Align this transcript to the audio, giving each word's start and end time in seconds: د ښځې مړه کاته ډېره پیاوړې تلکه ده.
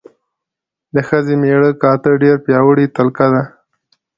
د 0.93 0.95
ښځې 1.07 1.33
مړه 1.41 1.69
کاته 1.81 2.09
ډېره 2.21 2.41
پیاوړې 2.45 2.85
تلکه 2.95 3.27
ده. 3.33 3.43